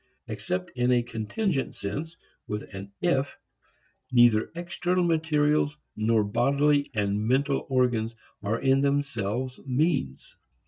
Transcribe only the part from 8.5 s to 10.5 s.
in themselves means.